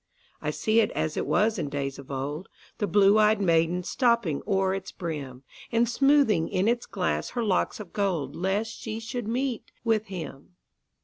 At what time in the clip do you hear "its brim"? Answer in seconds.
4.73-5.43